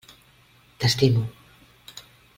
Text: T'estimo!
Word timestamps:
T'estimo! 0.79 1.23